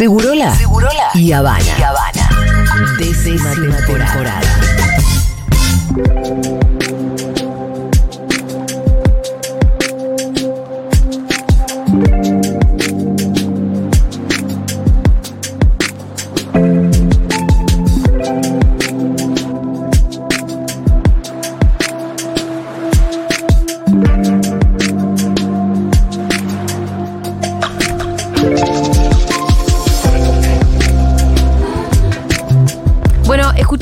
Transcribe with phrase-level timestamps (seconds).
[0.00, 1.62] Segurola, Segurola y Habana.
[1.78, 2.30] y Habana.
[2.98, 3.52] Décima
[3.84, 4.79] temporada.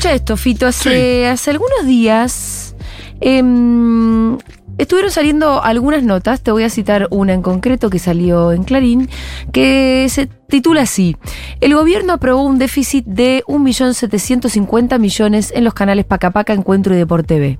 [0.09, 0.67] Escucha esto, Fito.
[0.67, 2.75] Hace, hace algunos días
[3.21, 4.37] em,
[4.77, 6.41] estuvieron saliendo algunas notas.
[6.41, 9.09] Te voy a citar una en concreto que salió en Clarín,
[9.51, 11.15] que se titula así:
[11.61, 17.39] El gobierno aprobó un déficit de 1.750 millones en los canales Pacapaca, Encuentro y Deporte
[17.39, 17.59] B.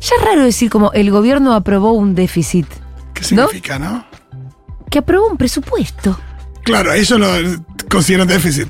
[0.00, 2.66] Ya es raro decir como el gobierno aprobó un déficit,
[3.14, 4.04] ¿Qué significa, no?
[4.90, 6.18] que aprobó un presupuesto.
[6.64, 7.28] Claro, ellos lo
[7.88, 8.68] consideran déficit.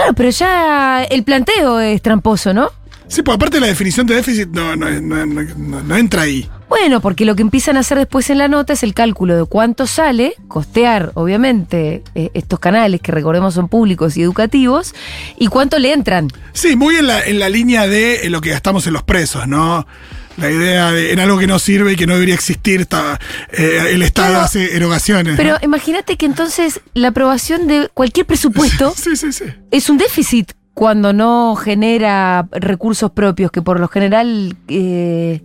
[0.00, 2.70] Claro, pero ya el planteo es tramposo, ¿no?
[3.06, 6.48] Sí, pues aparte la definición de déficit no, no, no- no- no- no entra ahí.
[6.68, 9.44] Bueno, porque lo que empiezan a hacer después en la nota es el cálculo de
[9.44, 14.94] cuánto sale, costear, obviamente, eh, estos canales que recordemos son públicos y educativos,
[15.36, 16.28] y cuánto le entran.
[16.52, 19.48] Sí, muy en la, en la línea de eh, lo que gastamos en los presos,
[19.48, 19.86] ¿no?
[20.36, 23.18] La idea de en algo que no sirve y que no debería existir, está,
[23.52, 25.36] eh, el Estado Claro, hace erogaciones.
[25.36, 25.58] Pero ¿no?
[25.62, 29.44] imagínate que entonces la aprobación de cualquier presupuesto Sí, sí, sí.
[29.70, 34.56] es un déficit cuando no genera recursos propios, que por lo general...
[34.68, 35.42] eh,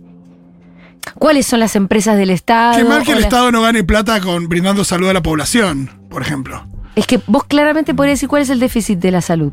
[1.18, 2.76] ¿Cuáles son las empresas del Estado?
[2.78, 5.88] Qué mal que el las- Estado no gane plata con brindando salud a la población,
[6.10, 6.66] por ejemplo.
[6.96, 9.52] Es que vos claramente podrías decir cuál es el déficit de la salud.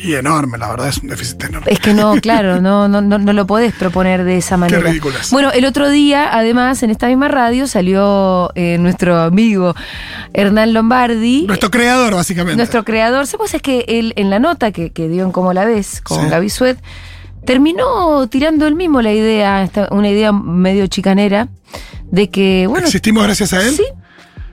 [0.00, 1.72] Y enorme, la verdad, es un déficit enorme.
[1.72, 4.80] Es que no, claro, no, no, no, no lo podés proponer de esa manera.
[4.80, 5.30] ridículo es.
[5.32, 9.74] Bueno, el otro día, además, en esta misma radio salió eh, nuestro amigo
[10.32, 11.46] Hernán Lombardi.
[11.48, 12.56] Nuestro creador, básicamente.
[12.56, 13.54] Nuestro creador, ¿sabes?
[13.54, 16.28] Es que él en la nota que, que dio en Cómo la ves con Sí.
[16.30, 16.78] Gaby Suet,
[17.44, 21.48] terminó tirando él mismo la idea, una idea medio chicanera,
[22.10, 23.74] de que, bueno, ¿Existimos gracias a él?
[23.74, 23.84] sí,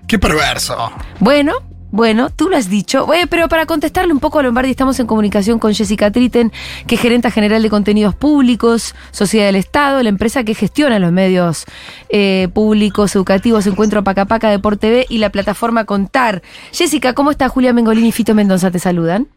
[0.07, 0.91] Qué perverso.
[1.19, 1.53] bueno,
[1.95, 3.05] bueno, tú lo has dicho.
[3.05, 6.51] Oye, pero para contestarle un poco a Lombardi, estamos en comunicación con Jessica Triten,
[6.87, 11.13] que es gerenta general de contenidos públicos, Sociedad del Estado, la empresa que gestiona los
[11.13, 11.63] medios
[12.09, 16.41] eh, públicos, educativos, Encuentro Pacapaca, Deporte B y la plataforma Contar.
[16.73, 17.47] Jessica, ¿cómo está?
[17.47, 19.29] Julia Mengolini y Fito Mendoza te saludan.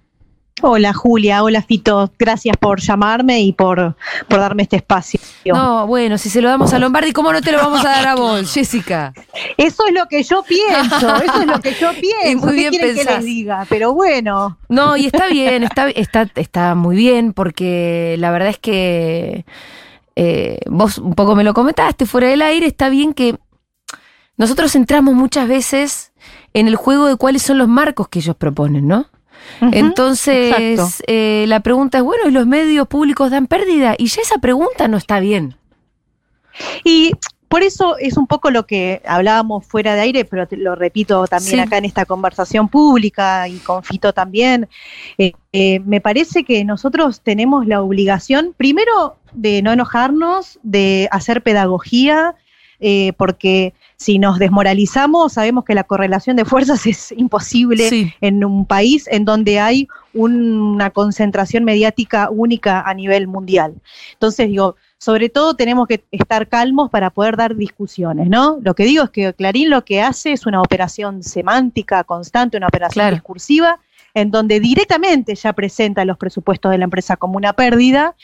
[0.60, 3.96] Hola Julia, hola Fito, gracias por llamarme y por,
[4.28, 5.20] por darme este espacio.
[5.44, 8.08] No, bueno, si se lo damos a Lombardi, ¿cómo no te lo vamos a dar
[8.08, 9.12] a vos, Jessica?
[9.56, 12.46] Eso es lo que yo pienso, eso es lo que yo pienso.
[12.46, 13.66] Muy ¿Qué bien quieren que les diga?
[13.68, 18.58] Pero bueno, No, y está bien, está, está, está muy bien, porque la verdad es
[18.58, 19.44] que
[20.16, 23.36] eh, vos un poco me lo comentaste fuera del aire, está bien que
[24.36, 26.12] nosotros entramos muchas veces
[26.52, 29.06] en el juego de cuáles son los marcos que ellos proponen, ¿no?
[29.60, 33.94] Entonces, eh, la pregunta es, bueno, ¿y los medios públicos dan pérdida?
[33.98, 35.56] Y ya esa pregunta no está bien.
[36.84, 37.12] Y
[37.48, 41.26] por eso es un poco lo que hablábamos fuera de aire, pero te lo repito
[41.26, 41.60] también Sí.
[41.60, 44.68] acá en esta conversación pública y con Fito también.
[45.16, 51.42] Eh, eh, me parece que nosotros tenemos la obligación, primero, de no enojarnos, de hacer
[51.42, 52.34] pedagogía,
[52.80, 58.12] eh, porque si nos desmoralizamos, sabemos que la correlación de fuerzas es imposible Sí.
[58.20, 63.74] en un país en donde hay una concentración mediática única a nivel mundial.
[64.12, 68.58] Entonces, digo, sobre todo tenemos que estar calmos para poder dar discusiones, ¿no?
[68.62, 72.66] Lo que digo es que Clarín lo que hace es una operación semántica constante, una
[72.68, 73.16] operación Claro.
[73.16, 73.78] discursiva,
[74.14, 78.14] en donde directamente ya presenta los presupuestos de la empresa como una pérdida.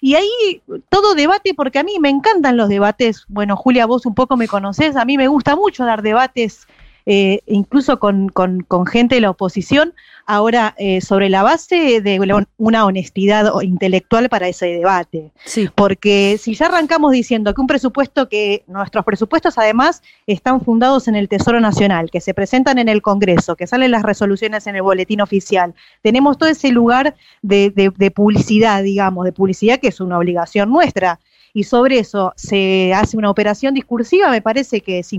[0.00, 4.14] Y ahí todo debate, porque a mí me encantan los debates, bueno, Julia, vos un
[4.14, 6.66] poco me conocés, a mí me gusta mucho dar debates,
[7.12, 9.94] eh, incluso con, con- con gente de la oposición,
[10.26, 12.20] ahora eh, sobre la base de
[12.56, 15.32] una honestidad intelectual para ese debate.
[15.44, 15.68] Sí.
[15.74, 21.16] Porque si ya arrancamos diciendo que un presupuesto que nuestros presupuestos además están fundados en
[21.16, 24.82] el Tesoro Nacional, que se presentan en el Congreso, que salen las resoluciones en el
[24.82, 30.00] boletín oficial, tenemos todo ese lugar de, de- de publicidad, digamos, de publicidad que es
[30.00, 31.18] una obligación nuestra.
[31.52, 35.12] Y sobre eso se hace una operación discursiva, me parece que es,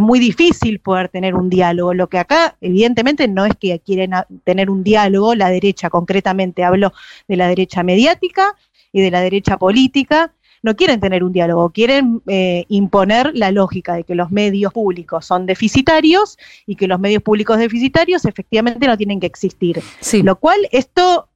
[0.00, 1.94] muy difícil poder tener un diálogo.
[1.94, 4.12] Lo que acá, evidentemente, no es que quieren
[4.44, 6.92] tener un diálogo, la derecha concretamente hablo
[7.28, 8.56] de la derecha mediática
[8.92, 10.32] y de la derecha política,
[10.62, 15.26] no quieren tener un diálogo, quieren eh, imponer la lógica de que los medios públicos
[15.26, 19.82] son deficitarios y que los medios públicos deficitarios efectivamente no tienen que existir.
[20.00, 20.22] Sí.
[20.22, 21.28] Lo cual esto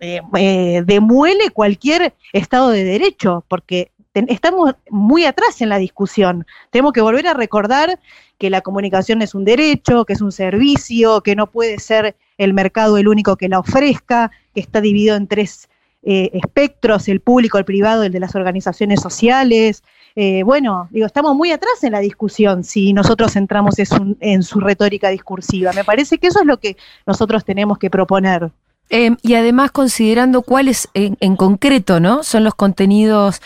[0.00, 6.46] eh, eh, demuele cualquier Estado de Derecho, porque estamos muy atrás en la discusión.
[6.70, 7.98] Tenemos que volver a recordar
[8.38, 12.54] que la comunicación es un derecho, que es un servicio, que no puede ser el
[12.54, 15.68] mercado el único que la ofrezca, que está dividido en tres
[16.02, 19.84] eh, espectros, el público, el privado, el de las organizaciones sociales.
[20.16, 25.08] Eh, bueno, digo, estamos muy atrás en la discusión si nosotros entramos en su retórica
[25.10, 25.72] discursiva.
[25.72, 26.76] Me parece que eso es lo que
[27.06, 28.50] nosotros tenemos que proponer.
[28.94, 32.22] Em, y además considerando cuáles en, concreto, ¿no?
[32.22, 33.40] Son los contenidos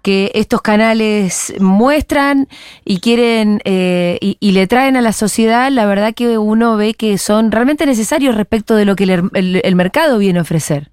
[0.00, 2.46] que estos canales muestran
[2.84, 7.18] y quieren eh, y, le traen a la sociedad, la verdad que uno ve que
[7.18, 10.92] son realmente necesarios respecto de lo que el, mercado viene a ofrecer.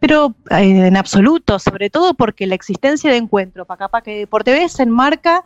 [0.00, 3.66] Pero eh, en absoluto, sobre todo porque la existencia de Encuentro
[4.02, 5.44] que por TV se enmarca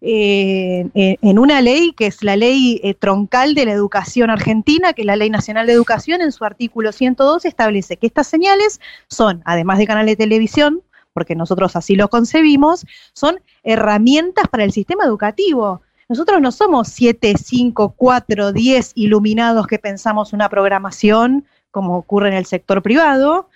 [0.00, 5.02] eh, en una ley que es la ley eh, troncal de la educación argentina, que
[5.02, 9.42] es la Ley Nacional de Educación, en su artículo 102 establece que estas señales son,
[9.44, 15.04] además de canal de televisión, porque nosotros así lo concebimos, son herramientas para el sistema
[15.04, 15.82] educativo.
[16.08, 22.34] Nosotros no somos 7, 5, 4, 10 iluminados que pensamos una programación como ocurre en
[22.34, 23.48] el sector privado,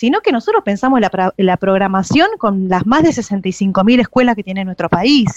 [0.00, 4.88] sino que nosotros pensamos la, programación con las más de 65.000 escuelas que tiene nuestro
[4.88, 5.28] país.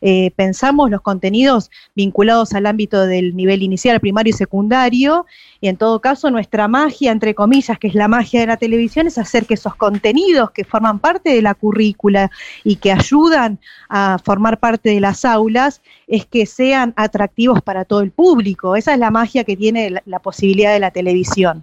[0.00, 5.24] Eh, pensamos los contenidos vinculados al ámbito del nivel inicial, primario y secundario,
[5.60, 9.06] y en todo caso nuestra magia, entre comillas, que es la magia de la televisión,
[9.06, 12.28] es hacer que esos contenidos que forman parte de la currícula
[12.64, 18.00] y que ayudan a formar parte de las aulas, es que sean atractivos para todo
[18.00, 18.74] el público.
[18.74, 21.62] Esa es la magia que tiene la posibilidad de la televisión.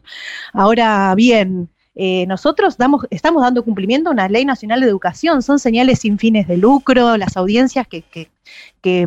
[0.53, 2.75] Ahora bien, eh, nosotros
[3.09, 7.15] estamos dando cumplimiento a una ley nacional de educación, son señales sin fines de lucro,
[7.15, 8.29] las audiencias que,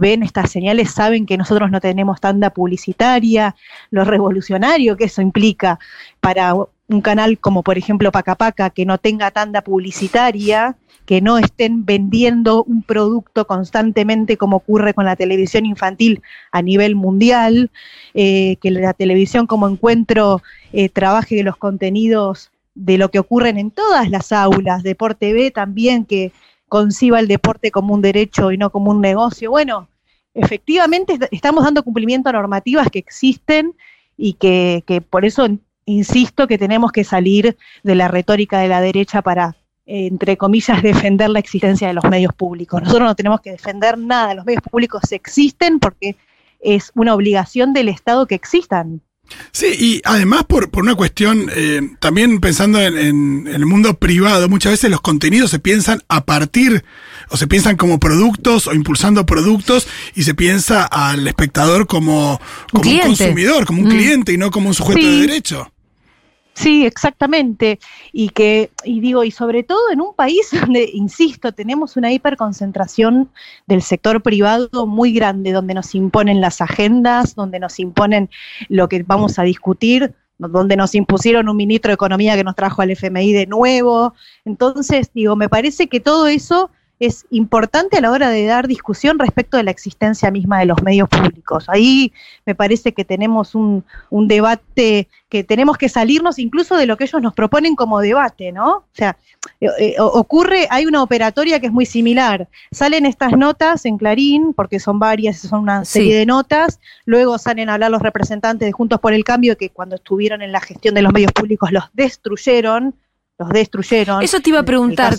[0.00, 3.54] ven estas señales saben que nosotros no tenemos tanda publicitaria,
[3.90, 5.78] lo revolucionario que eso implica
[6.20, 11.84] para un canal como por ejemplo Pacapaca que no tenga tanda publicitaria, que no estén
[11.84, 17.70] vendiendo un producto constantemente como ocurre con la televisión infantil a nivel mundial,
[18.14, 20.42] eh, que la televisión como encuentro
[20.72, 26.04] eh, trabaje los contenidos de lo que ocurren en todas las aulas, Deporte B también,
[26.04, 26.32] que
[26.68, 29.50] conciba el deporte como un derecho y no como un negocio.
[29.50, 29.88] Bueno,
[30.32, 33.74] efectivamente estamos dando cumplimiento a normativas que existen
[34.16, 35.48] y que, que por eso
[35.86, 41.30] insisto que tenemos que salir de la retórica de la derecha para, entre comillas, defender
[41.30, 42.80] la existencia de los medios públicos.
[42.80, 46.14] Nosotros no tenemos que defender nada, los medios públicos existen porque
[46.60, 49.00] es una obligación del Estado que existan.
[49.52, 54.72] Sí, y además por, por una cuestión, eh, también pensando en, el mundo privado, muchas
[54.72, 56.84] veces los contenidos se piensan a partir,
[57.28, 62.40] o se piensan como productos, o impulsando productos, y se piensa al espectador como,
[62.72, 63.90] un, consumidor, como un mm.
[63.90, 65.70] cliente, y no como un sujeto de derecho.
[66.58, 67.78] Sí, exactamente.
[68.12, 73.30] Y que, y digo, y sobre todo en un país donde, insisto, tenemos una hiperconcentración
[73.68, 78.28] del sector privado muy grande, donde nos imponen las agendas, donde nos imponen
[78.68, 82.82] lo que vamos a discutir, donde nos impusieron un ministro de Economía que nos trajo
[82.82, 84.14] al FMI de nuevo.
[84.44, 89.18] Entonces, digo, me parece que todo eso es importante a la hora de dar discusión
[89.18, 91.66] respecto de la existencia misma de los medios públicos.
[91.68, 92.12] Ahí
[92.44, 97.22] me parece que tenemos un, debate que tenemos que salirnos incluso de lo que ellos
[97.22, 98.68] nos proponen como debate, ¿no?
[98.76, 99.16] O sea,
[99.60, 102.48] eh, eh, ocurre, hay una operatoria que es muy similar.
[102.72, 107.68] Salen estas notas en Clarín, porque son varias, son una serie de notas, luego salen
[107.68, 110.94] a hablar los representantes de Juntos por el Cambio, que cuando estuvieron en la gestión
[110.94, 112.94] de los medios públicos los destruyeron,
[113.38, 114.22] los destruyeron.
[114.22, 115.16] Eso te iba a preguntar,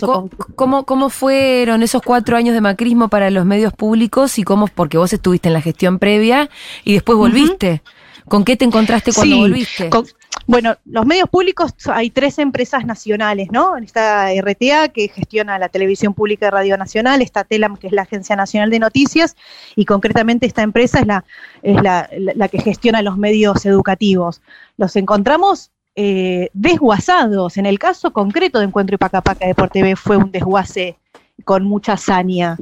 [0.54, 4.98] ¿cómo, ¿cómo fueron esos cuatro años de macrismo para los medios públicos y cómo, porque
[4.98, 6.50] vos estuviste en la gestión previa
[6.84, 7.82] y después volviste?
[8.28, 9.90] ¿Con qué te encontraste cuando volviste?
[10.46, 13.76] bueno, los medios públicos, hay tres empresas nacionales, ¿no?
[13.76, 18.02] Está RTA, que gestiona la televisión pública y radio nacional, está TELAM, que es la
[18.02, 19.36] Agencia Nacional de Noticias,
[19.76, 21.24] y concretamente esta empresa es la,
[21.62, 24.42] es la, la que gestiona los medios educativos.
[24.76, 27.56] Los encontramos eh, desguazados.
[27.56, 30.96] En el caso concreto de Encuentro y Pacapaca de Por TV fue un desguace
[31.44, 32.58] con mucha hazaña.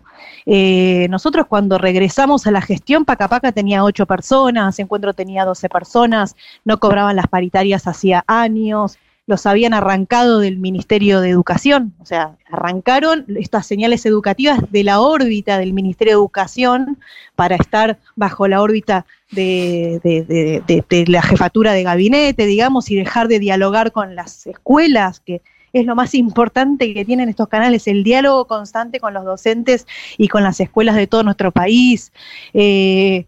[0.47, 6.37] Eh, nosotros cuando regresamos a la gestión, Pacapaca tenía ocho personas, Encuentro tenía doce personas,
[6.65, 12.39] no cobraban las paritarias hacía años, los habían arrancado del Ministerio de Educación, o sea,
[12.51, 16.99] arrancaron estas señales educativas de la órbita del Ministerio de Educación
[17.37, 23.93] para estar bajo la órbita de, la jefatura de gabinete, digamos, y dejar de dialogar
[23.93, 25.43] con las escuelas, que
[25.75, 30.29] es lo más importante que tienen estos canales, el diálogo constante con los docentes y
[30.29, 32.13] con las escuelas de todo nuestro país.
[32.55, 33.27] Eh,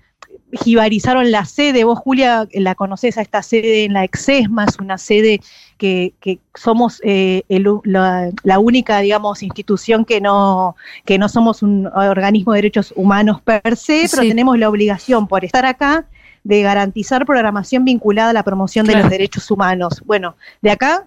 [0.52, 1.84] jibarizaron la sede.
[1.84, 5.40] Vos, Julia, la conocés a esta sede en la Exesma, es una sede
[5.78, 11.62] que, que somos eh, el- la, la única, digamos, institución que no, que no somos
[11.62, 16.04] un organismo de derechos humanos per se, pero tenemos la obligación por estar acá
[16.42, 20.02] de garantizar programación vinculada a la promoción de los derechos humanos.
[20.06, 21.06] Bueno, de acá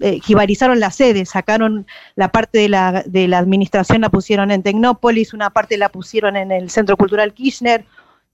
[0.00, 1.86] eh, jibarizaron la sede, sacaron
[2.16, 6.36] la parte de la, de la administración, la pusieron en Tecnópolis, una parte la pusieron
[6.36, 7.84] en el Centro Cultural Kirchner,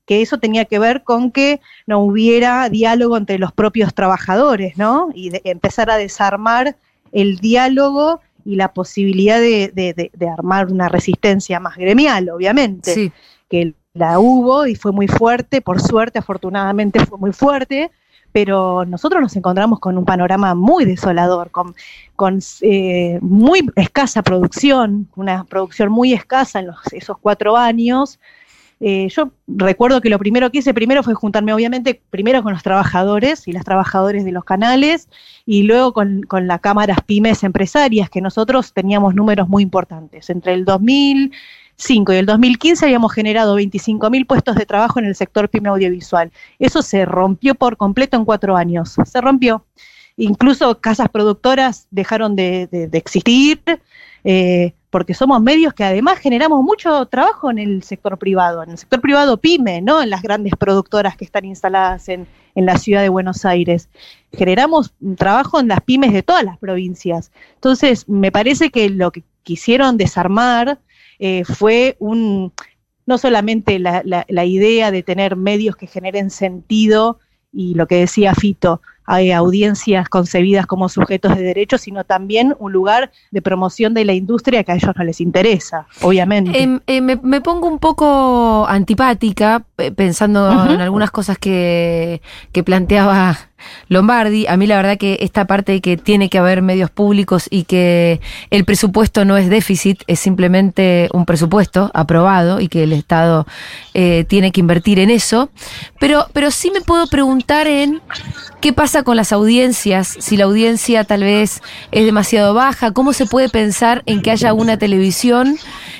[0.06, 5.10] que eso tenía que ver con que no hubiera diálogo entre los propios trabajadores, ¿no?
[5.14, 6.76] Y de empezar a desarmar
[7.12, 12.94] el diálogo y la posibilidad de, de- de- de armar una resistencia más gremial, obviamente
[12.94, 13.12] Sí.
[13.48, 17.90] que la hubo y fue muy fuerte, por suerte, afortunadamente fue muy fuerte,
[18.32, 21.74] pero nosotros nos encontramos con un panorama muy desolador, con,
[22.14, 28.20] con eh, muy escasa producción, una producción muy escasa en los, esos cuatro años.
[28.82, 32.62] Eh, yo recuerdo que lo primero que hice primero fue juntarme, obviamente, primero con los
[32.62, 35.08] trabajadores y las trabajadoras de los canales,
[35.44, 40.30] y luego con, con las cámaras pymes empresarias, que nosotros teníamos números muy importantes.
[40.30, 45.48] Entre el 2005 y el 2015 habíamos generado 25.000 puestos de trabajo en el sector
[45.50, 46.30] pyme audiovisual.
[46.58, 48.96] Eso se rompió por completo en cuatro años.
[49.04, 49.64] Se rompió.
[50.16, 53.62] Incluso casas productoras dejaron de, de- de existir,
[54.24, 58.78] eh, porque somos medios que además generamos mucho trabajo en el sector privado, en el
[58.78, 63.02] sector privado pyme, no en las grandes productoras que están instaladas en, en la ciudad
[63.02, 63.88] de Buenos Aires.
[64.32, 67.30] Generamos trabajo en las pymes de todas las provincias.
[67.54, 70.80] Entonces, me parece que lo que quisieron desarmar
[71.18, 72.52] eh, fue un
[73.06, 77.18] no solamente la, la- la idea de tener medios que generen sentido
[77.52, 78.80] y lo que decía Fito,
[79.10, 84.12] hay audiencias concebidas como sujetos de derechos, sino también un lugar de promoción de la
[84.12, 86.62] industria que a ellos no les interesa, obviamente.
[86.62, 89.64] Em, eh, me, me pongo un poco antipática
[89.96, 93.36] pensando en algunas cosas que, que planteaba
[93.88, 94.46] Lombardi.
[94.46, 97.64] A mí la verdad que esta parte de que tiene que haber medios públicos y
[97.64, 103.46] que el presupuesto no es déficit, es simplemente un presupuesto aprobado y que el Estado
[103.94, 105.50] eh, tiene que invertir en eso.
[105.98, 108.00] Pero, pero sí me puedo preguntar en
[108.60, 111.62] qué pasa con las audiencias, si la audiencia tal vez
[111.92, 115.56] es demasiado baja, cómo se puede pensar en que haya una televisión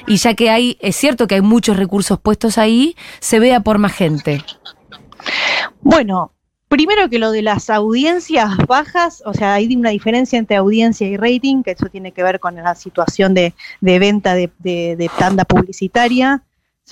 [0.06, 3.78] y ya que hay, es cierto que hay muchos recursos puestos ahí, se vea por
[3.78, 4.44] más gente.
[5.80, 6.32] Bueno,
[6.70, 11.16] primero que lo de las audiencias bajas, o sea, hay una diferencia entre audiencia y
[11.16, 15.10] rating, que eso tiene que ver con la situación de, de venta de, de- de
[15.18, 16.42] tanda publicitaria.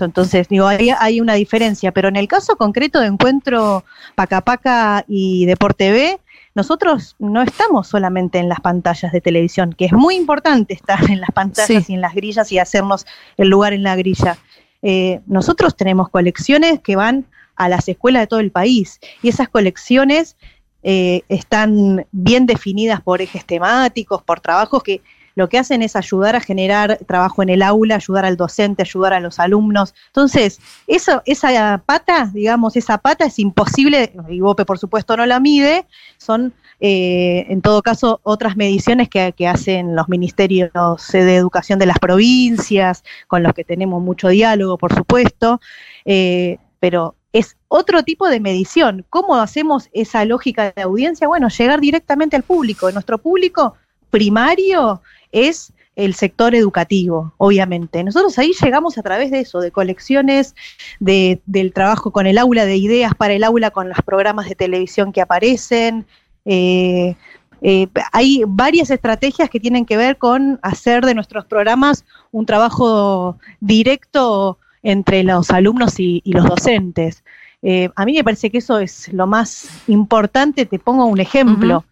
[0.00, 5.04] Entonces, digo, hay, hay una diferencia, pero en el caso concreto de Encuentro Paca Paca
[5.08, 6.20] y Deporte B,
[6.54, 11.20] nosotros no estamos solamente en las pantallas de televisión, que es muy importante estar en
[11.20, 11.92] las pantallas Sí.
[11.92, 13.06] y en las grillas y hacernos
[13.36, 14.38] el lugar en la grilla.
[14.82, 17.26] Eh, nosotros tenemos colecciones que van
[17.58, 20.36] a las escuelas de todo el país y esas colecciones
[20.82, 25.02] eh, están bien definidas por ejes temáticos, por trabajos que
[25.34, 29.12] lo que hacen es ayudar a generar trabajo en el aula, ayudar al docente, ayudar
[29.12, 29.94] a los alumnos.
[30.08, 35.86] Entonces, esa pata, digamos, esa pata es imposible, y Bope por supuesto no la mide,
[36.16, 40.72] son eh, en todo caso otras mediciones que, que hacen los ministerios
[41.12, 45.60] de educación de las provincias, con los que tenemos mucho diálogo, por supuesto,
[46.04, 49.04] eh, pero es otro tipo de medición.
[49.10, 51.28] ¿Cómo hacemos esa lógica de audiencia?
[51.28, 52.90] Bueno, llegar directamente al público.
[52.90, 53.74] Nuestro público
[54.10, 58.04] primario es el sector educativo, obviamente.
[58.04, 60.54] Nosotros ahí llegamos a través de eso, de colecciones,
[61.00, 64.54] de, del trabajo con el aula, de ideas para el aula, con los programas de
[64.54, 66.06] televisión que aparecen.
[66.44, 67.16] Eh,
[67.62, 73.36] eh, hay varias estrategias que tienen que ver con hacer de nuestros programas un trabajo
[73.58, 74.58] directo
[74.90, 77.22] entre los alumnos y, y los docentes.
[77.62, 80.64] Eh, a mí me parece que eso es lo más importante.
[80.64, 81.84] Te pongo un ejemplo.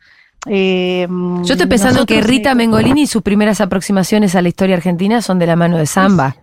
[0.49, 5.21] Eh, Yo estoy pensando que Rita Mengolini y sus primeras aproximaciones a la historia argentina
[5.21, 6.37] son de la mano de Samba.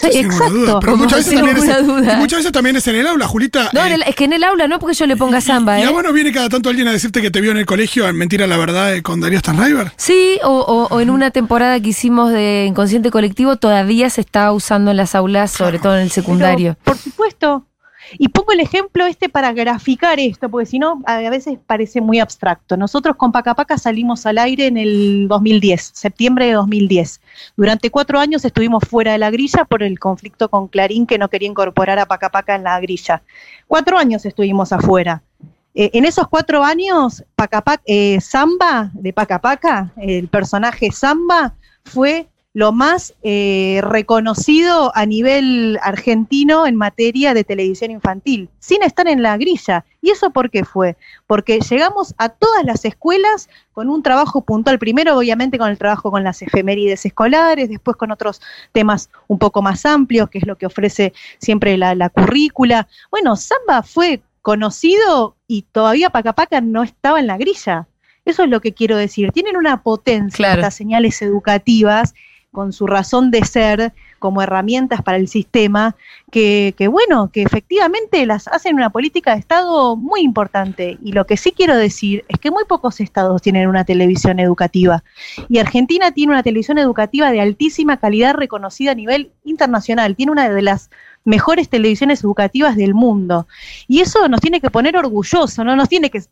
[0.00, 0.80] Duda, exacto.
[0.80, 2.14] pero muchas veces, también es, ninguna duda.
[2.14, 3.70] y muchas veces también es en el aula, Julita.
[3.72, 5.78] No, eh, en el- es que en el aula no porque yo le ponga Samba,
[5.78, 5.86] y ¿eh?
[5.86, 8.08] a vos no viene cada tanto alguien a decirte que te vio en el colegio
[8.08, 9.92] en Mentira la Verdad eh, con Darío Stanriver.
[9.96, 14.52] Sí, o, o- o en una temporada que hicimos de Inconsciente Colectivo todavía se está
[14.52, 16.76] usando en las aulas, sobre todo en el secundario.
[16.84, 17.66] Pero, por supuesto.
[18.18, 22.18] Y pongo el ejemplo este para graficar esto, porque si no, a veces parece muy
[22.20, 22.76] abstracto.
[22.76, 27.20] Nosotros con Paca Paca salimos al aire en el 2010, septiembre de 2010.
[27.56, 31.28] Durante cuatro años estuvimos fuera de la grilla por el conflicto con Clarín que no
[31.28, 33.22] quería incorporar a Paca Paca en la grilla.
[33.66, 35.22] Cuatro años estuvimos afuera.
[35.74, 41.54] Eh, en esos cuatro años, Paca Paca- eh, Samba, de Paca Paca, el personaje Samba,
[41.84, 49.08] fue lo más eh, reconocido a nivel argentino en materia de televisión infantil, sin estar
[49.08, 49.86] en la grilla.
[50.02, 50.96] ¿Y eso por qué fue?
[51.26, 56.10] Porque llegamos a todas las escuelas con un trabajo puntual, primero obviamente con el trabajo
[56.10, 58.42] con las efemérides escolares, después con otros
[58.72, 62.86] temas un poco más amplios, que es lo que ofrece siempre la, la currícula.
[63.10, 67.86] Bueno, Samba fue conocido y todavía Paca Paca no estaba en la grilla.
[68.24, 69.32] Eso es lo que quiero decir.
[69.32, 70.60] Tienen una potencia Claro.
[70.60, 72.14] estas señales educativas
[72.52, 75.96] con su razón de ser como herramientas para el sistema,
[76.30, 80.98] que, que, bueno, que efectivamente las hacen una política de Estado muy importante.
[81.02, 85.02] Y lo que sí quiero decir es que muy pocos estados tienen una televisión educativa.
[85.48, 90.14] Y Argentina tiene una televisión educativa de altísima calidad reconocida a nivel internacional.
[90.14, 90.90] Tiene una de las
[91.24, 93.46] mejores televisiones educativas del mundo.
[93.88, 96.22] Y eso nos tiene que poner orgulloso, no nos tiene que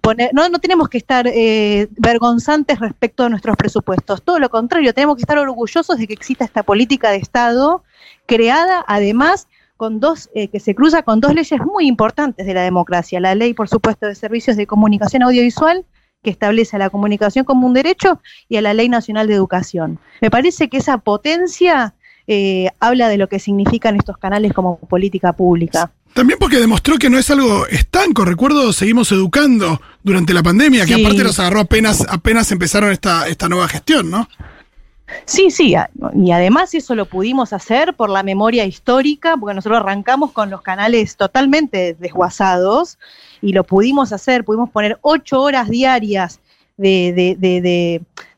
[0.00, 4.22] poner, no, no tenemos que estar eh, vergonzantes respecto a nuestros presupuestos.
[4.22, 7.82] Todo lo contrario, tenemos que estar orgullosos de que exista esta política de Estado
[8.26, 12.62] creada además con dos, eh, que se cruza con dos leyes muy importantes de la
[12.62, 13.20] democracia.
[13.20, 15.84] La ley, por supuesto, de servicios de comunicación audiovisual,
[16.22, 19.98] que establece a la comunicación como un derecho, y a la Ley Nacional de Educación.
[20.20, 21.94] Me parece que esa potencia
[22.26, 25.90] eh, habla de lo que significan estos canales como política pública.
[26.14, 28.24] También porque demostró que no es algo estanco.
[28.24, 33.48] Recuerdo, seguimos educando durante la pandemia, que aparte nos agarró apenas, apenas empezaron esta, esta
[33.48, 34.26] nueva gestión, ¿no?
[35.24, 35.74] Sí, sí,
[36.14, 40.62] y además eso lo pudimos hacer por la memoria histórica, porque nosotros arrancamos con los
[40.62, 42.98] canales totalmente desguazados
[43.40, 46.40] y lo pudimos hacer, pudimos poner ocho horas diarias
[46.76, 47.60] de, de-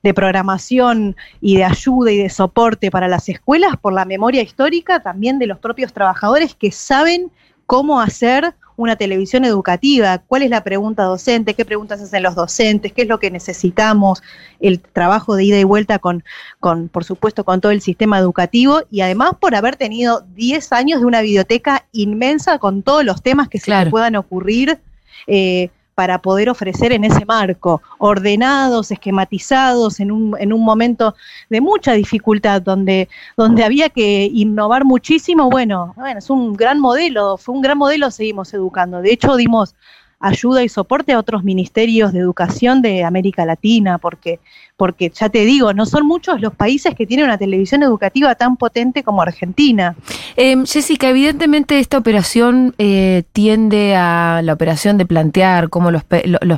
[0.03, 5.01] de- programación y de ayuda y de soporte para las escuelas por la memoria histórica
[5.03, 7.31] también de los propios trabajadores que saben
[7.67, 12.93] cómo hacer una televisión educativa, cuál es la pregunta docente, qué preguntas hacen los docentes,
[12.95, 14.23] qué es lo que necesitamos,
[14.61, 16.25] el trabajo de ida y vuelta con,
[16.61, 21.01] con, por supuesto, con todo el sistema educativo y además por haber tenido 10 años
[21.01, 24.79] de una biblioteca inmensa con todos los temas que se te puedan ocurrir
[25.27, 25.69] eh,
[25.99, 31.17] para poder ofrecer en ese marco, ordenados, esquematizados, en un, en un momento
[31.51, 35.51] de mucha dificultad, donde, donde había que innovar muchísimo.
[35.51, 39.03] Bueno, bueno, es un gran modelo, fue un gran modelo, seguimos educando.
[39.03, 39.75] De hecho, dimos
[40.21, 44.41] ayuda y soporte a otros ministerios de educación de América Latina, porque,
[44.77, 48.57] porque ya te digo, no son muchos los países que tienen una televisión educativa tan
[48.57, 49.95] potente como Argentina.
[50.37, 56.03] Eh, Jessica, evidentemente esta operación eh, tiende a la operación de plantear cómo los,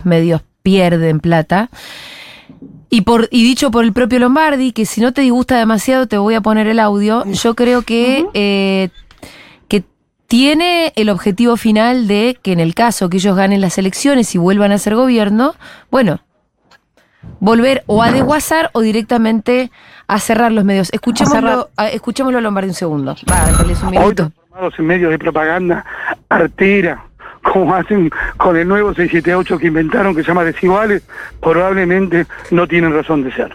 [0.04, 1.70] medios pierden plata.
[2.88, 6.18] Y, por, y dicho por el propio Lombardi, que si no te disgusta demasiado te
[6.18, 9.09] voy a poner el audio, yo creo que, eh, que
[10.30, 14.38] tiene el objetivo final de que en el caso que ellos ganen las elecciones y
[14.38, 15.56] vuelvan a ser gobierno,
[15.90, 16.20] bueno,
[17.40, 19.72] volver o a desguazar o directamente
[20.06, 20.88] a cerrar los medios.
[20.92, 23.16] Escuchémoslo, a- escuchémoslo a Lombardi un segundo.
[23.28, 24.14] Va, un Hoy minuto.
[24.30, 25.84] transformados en medios de propaganda
[26.28, 27.04] artera,
[27.42, 31.02] como hacen con el nuevo 678 que inventaron, que se llama Desiguales,
[31.42, 33.50] probablemente no tienen razón de ser.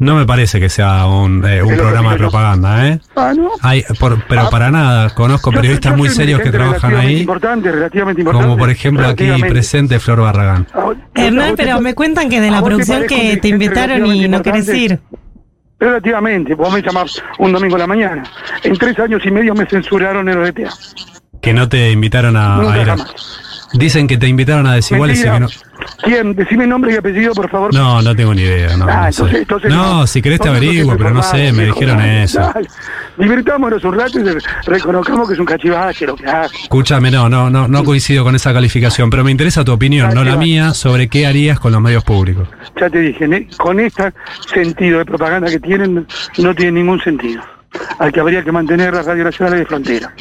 [0.00, 3.00] No me parece que sea un, eh, un programa de propaganda, ¿eh?
[3.14, 3.50] Ah, ¿no?
[3.62, 7.70] Hay, por- pero para nada, conozco periodistas yo muy serios que trabajan relativamente ahí, Importante,
[7.70, 8.46] relativamente importante.
[8.48, 10.66] como por ejemplo aquí presente Flor Barragán.
[10.72, 13.48] Ah, vos- Hernán, te- pero me cuentan que de ¿a la te producción que te
[13.48, 14.98] invitaron y no querés ir.
[15.78, 18.22] Relativamente, vos me llamás un domingo a la mañana.
[18.64, 20.70] En tres años y medio me censuraron en RTA.
[21.40, 23.14] Que no te invitaron a, Nunca a ir jamás.
[23.72, 25.46] Dicen que te invitaron a Desiguales y Mentira.
[25.48, 25.70] que no...
[26.02, 26.34] ¿Quién?
[26.34, 27.72] Decime nombre y apellido, por favor.
[27.72, 29.22] No, no tengo ni idea, no, Ah, no sé.
[29.22, 32.40] entonces- entonces no, si querés te averiguo, pero no sé, me dijeron dale, eso.
[32.40, 32.68] dale.
[33.16, 36.56] Divirtámonos un rato y re- reconozcamos que es un cachivache lo que hace.
[36.62, 40.24] Escúchame, no, no, no, no coincido con esa calificación, pero me interesa tu opinión, no
[40.24, 42.48] la mía, sobre qué harías con los medios públicos.
[42.78, 44.12] Ya te dije, con este
[44.52, 46.06] sentido de propaganda que tienen,
[46.38, 47.42] no tiene ningún sentido.
[48.00, 50.12] Al que habría que mantener las radios nacionales de frontera.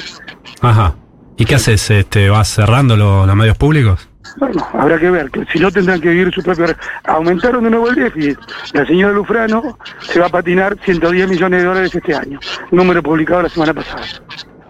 [0.62, 0.94] Ajá.
[1.40, 1.90] ¿Y qué haces?
[1.90, 4.08] Este, ¿Vas cerrando lo- los medios públicos?
[4.38, 6.68] Bueno, habrá que ver, que si no tendrán que vivir su propio...
[7.06, 8.38] Aumentaron de nuevo el déficit.
[8.74, 12.40] La señora Lufrano se va a patinar 110 millones de dólares este año.
[12.72, 14.04] Número publicado la semana pasada.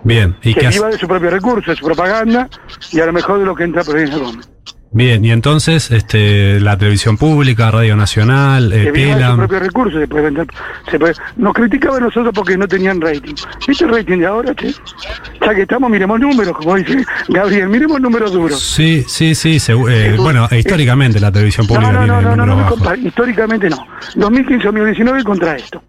[0.03, 0.79] Bien, ¿y que qué haces?
[0.79, 2.47] viva de su propio recurso, de su propaganda
[2.91, 4.49] y a lo mejor de lo que entra Elena Gómez.
[4.91, 10.23] Bien, y entonces, este, la televisión pública, Radio Nacional, eh, Telam, propio recurso, se puede
[10.25, 10.47] vender,
[10.89, 13.35] se puede, nos criticaban nosotros porque no tenían rating.
[13.67, 14.73] ¿Viste el rating de ahora, che?
[15.45, 18.59] Ya que estamos, miremos números, como dice Gabriel, miremos números duros.
[18.59, 22.21] Sí, sí, sí, segu- eh, bueno, eh, históricamente la televisión No, pública no, no, tiene
[22.21, 22.79] no, no, no números me bajos.
[22.79, 23.77] compare, históricamente no.
[24.15, 25.83] 2015-2019 contra esto.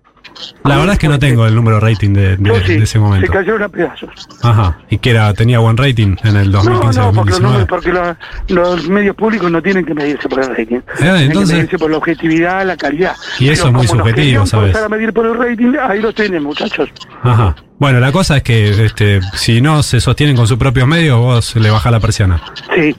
[0.65, 3.27] La verdad es que no tengo el número rating de, de- sí, de ese momento.
[3.27, 4.11] se cayeron a pedazos.
[4.43, 4.79] Ajá.
[4.91, 5.33] ¿Y que era?
[5.33, 7.41] ¿Tenía buen rating en el No, no, porque, los, 2015-2019?
[7.41, 8.17] números- porque los,
[8.49, 10.81] los medios públicos no tienen que medirse por el rating.
[10.99, 13.17] Tienen Eh, entonces- que medirse por la objetividad, la calidad.
[13.39, 14.77] Y eso Pero es muy subjetivo, ¿sabes?
[14.77, 16.91] a medir por el rating, ahí lo tienen, muchachos.
[17.23, 17.57] Ajá.
[17.79, 21.57] Bueno, la cosa es que este, si no se sostienen con sus propios medios, vos
[21.57, 22.43] le bajás la persiana.
[22.75, 22.95] Sí.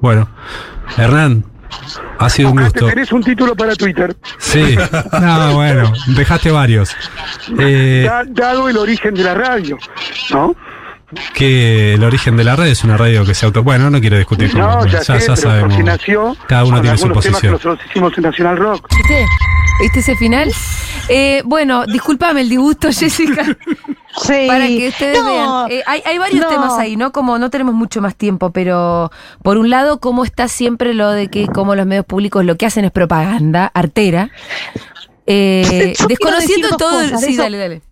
[0.00, 0.28] Bueno,
[0.96, 1.44] Hernán,
[2.18, 2.86] ha sido un gusto.
[2.86, 4.14] tenés un título para Twitter.
[4.38, 4.76] Sí.
[5.20, 6.94] No, bueno, dejaste varios.
[7.58, 9.78] Eh, Da- dado el origen de la radio,
[10.30, 10.54] ¿no?
[11.34, 13.64] que el origen de la red es una radio que se auto...
[13.64, 15.70] Bueno, no quiero discutir con No, vos, ya, sé, pero sabemos.
[15.70, 17.52] porque nació Cada uno con tiene su que posición.
[17.52, 18.86] nosotros hicimos en Nacional Rock.
[18.96, 19.26] ¿Viste?
[19.80, 20.52] ¿Viste ese final?
[21.08, 23.44] Eh, bueno, discúlpame el disgusto, Jessica.
[24.16, 24.44] Sí.
[24.48, 25.70] Para que ustedes No, vean.
[25.70, 26.48] Eh, hay, hay varios no.
[26.48, 27.12] temas ahí, ¿no?
[27.12, 29.10] Como no tenemos mucho más tiempo, pero
[29.42, 32.66] por un lado, cómo está siempre lo de que como los medios públicos lo que
[32.66, 34.30] hacen es propaganda, artera.
[35.26, 37.02] Eh, desconociendo todo.
[37.02, 37.42] cosas sí, eso.
[37.42, 37.82] dale, dale.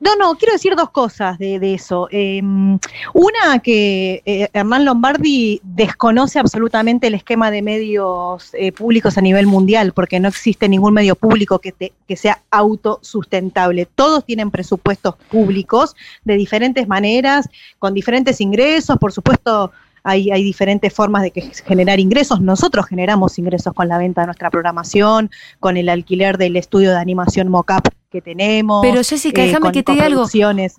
[0.00, 2.08] No, no, quiero decir dos cosas de, de eso.
[2.10, 9.20] Eh, una, que eh, Hernán Lombardi desconoce absolutamente el esquema de medios eh, públicos a
[9.20, 13.86] nivel mundial, porque no existe ningún medio público que, te- que sea autosustentable.
[13.94, 15.94] Todos tienen presupuestos públicos
[16.24, 19.72] de diferentes maneras, con diferentes ingresos, por supuesto.
[20.06, 22.38] Hay, hay diferentes formas de que generar ingresos.
[22.38, 26.98] Nosotros generamos ingresos con la venta de nuestra programación, con el alquiler del estudio de
[26.98, 28.80] animación mocap que tenemos.
[28.80, 30.24] Pero, Jessica, eh, déjame que te diga algo.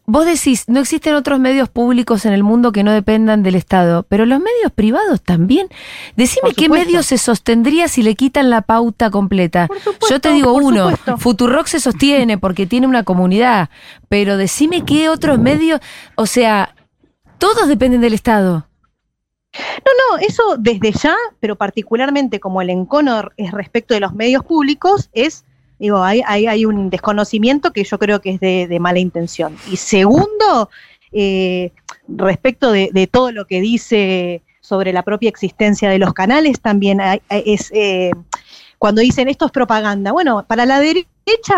[0.06, 4.04] Vos decís, no existen otros medios públicos en el mundo que no dependan del Estado,
[4.08, 5.68] pero los medios privados también.
[6.16, 9.68] Decime qué medio se sostendría si le quitan la pauta completa.
[9.68, 11.18] Por supuesto, Yo te digo uno, supuesto.
[11.18, 13.70] Futurock se sostiene porque tiene una comunidad,
[14.08, 15.82] pero decime qué otros medios,
[16.16, 16.74] o sea,
[17.38, 18.70] todos dependen del Estado.
[19.86, 24.46] No, no, eso desde ya, pero particularmente como el encono es respecto de los medios
[24.46, 25.44] públicos, es,
[25.80, 29.56] digo, hay, hay, hay un desconocimiento que yo creo que es de, de mala intención.
[29.72, 30.70] Y segundo,
[31.12, 31.72] eh,
[32.08, 37.00] respecto de, de todo lo que dice sobre la propia existencia de los canales, también
[37.02, 38.12] hay- es eh,
[38.80, 40.12] cuando dicen esto es propaganda.
[40.12, 41.08] Bueno, para la derecha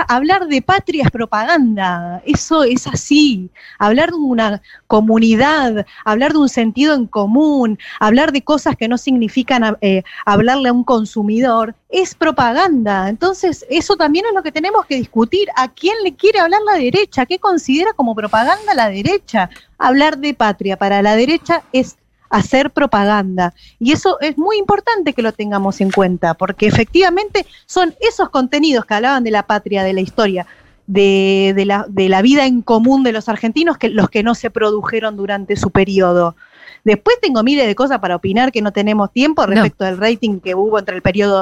[0.07, 3.49] hablar de patria es propaganda, eso es así.
[3.79, 8.97] Hablar de una comunidad, hablar de un sentido en común, hablar de cosas que no
[8.97, 13.09] significan eh, hablarle a un consumidor, es propaganda.
[13.09, 15.47] Entonces, eso también es lo que tenemos que discutir.
[15.55, 17.25] ¿A quién le quiere hablar la derecha?
[17.25, 19.49] ¿Qué considera como propaganda la derecha?
[19.77, 21.97] Hablar de patria para la derecha es
[22.29, 23.53] hacer propaganda.
[23.79, 28.85] Y eso es muy importante que lo tengamos en cuenta, porque efectivamente son esos contenidos
[28.85, 30.45] que hablaban de la patria, de la historia,
[30.87, 34.35] de, de la, de la vida en común de los argentinos, que los que no
[34.35, 36.35] se produjeron durante su periodo.
[36.83, 40.55] Después tengo miles de cosas para opinar que no tenemos tiempo respecto del rating que
[40.55, 41.37] hubo entre el periodo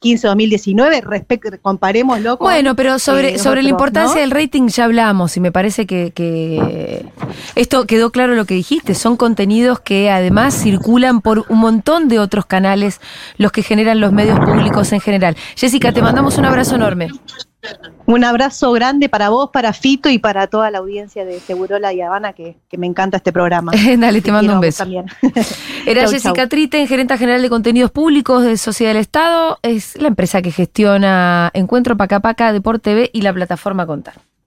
[0.00, 2.46] 2015-2019, respecto, comparémoslo con...
[2.46, 4.20] Bueno, pero sobre, eh, sobre la otros, importancia ¿no?
[4.20, 7.06] del rating ya hablamos y me parece que, que
[7.54, 8.94] esto quedó claro lo que dijiste.
[8.94, 13.00] Son contenidos que además circulan por un montón de otros canales,
[13.38, 15.36] los que generan los medios públicos en general.
[15.56, 17.08] Jessica, te mandamos un abrazo enorme.
[18.06, 22.00] Un abrazo grande para vos, para Fito y para toda la audiencia de Segurola y
[22.00, 23.72] Habana, que, que me encanta este programa.
[23.98, 24.78] Dale, te mando un beso.
[24.78, 25.06] También.
[25.86, 26.48] Era Chau, Jessica chau.
[26.48, 29.58] Triten, gerente general de contenidos públicos de Sociedad del Estado.
[29.62, 34.14] Es la empresa que gestiona Encuentro Pacapaca, Deporte TV y la plataforma Contar.